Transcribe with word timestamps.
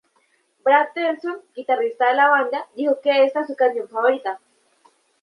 Brad 0.65 0.87
Delson, 0.95 1.41
guitarrista 1.53 2.07
de 2.07 2.15
la 2.15 2.27
banda, 2.29 2.65
dijo 2.75 2.99
que 3.01 3.23
esta 3.23 3.41
es 3.41 3.45
su 3.45 3.55
canción 3.55 3.87
favorita. 3.87 4.39